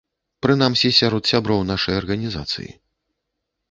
Прынамсі 0.45 0.91
сярод 1.01 1.23
сяброў 1.33 1.61
нашай 1.75 2.01
арганізацыі. 2.01 2.71